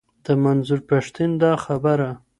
د 0.25 0.27
منظور 0.43 0.79
پښتین 0.89 1.31
دا 1.41 1.53
خبره. 1.65 2.09